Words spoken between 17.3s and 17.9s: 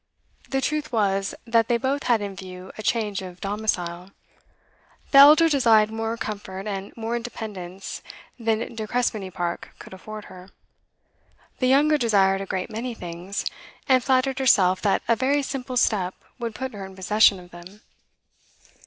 of them.